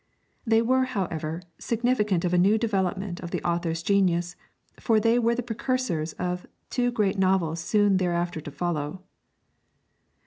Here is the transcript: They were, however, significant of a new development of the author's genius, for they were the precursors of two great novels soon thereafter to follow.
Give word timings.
They 0.47 0.63
were, 0.63 0.85
however, 0.85 1.43
significant 1.59 2.25
of 2.25 2.33
a 2.33 2.37
new 2.39 2.57
development 2.57 3.19
of 3.19 3.29
the 3.29 3.43
author's 3.43 3.83
genius, 3.83 4.35
for 4.79 4.99
they 4.99 5.19
were 5.19 5.35
the 5.35 5.43
precursors 5.43 6.13
of 6.13 6.47
two 6.71 6.89
great 6.91 7.19
novels 7.19 7.59
soon 7.59 7.97
thereafter 7.97 8.41
to 8.41 8.49
follow. 8.49 9.03